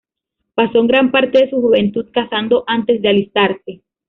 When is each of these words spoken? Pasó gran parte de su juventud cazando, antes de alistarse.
Pasó 0.55 0.83
gran 0.87 1.11
parte 1.11 1.37
de 1.37 1.49
su 1.51 1.61
juventud 1.61 2.09
cazando, 2.11 2.63
antes 2.65 3.03
de 3.03 3.09
alistarse. 3.09 3.83